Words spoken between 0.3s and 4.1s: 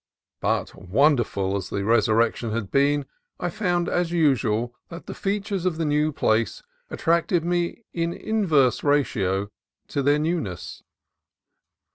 But wonderful as the resurrection has been, I found,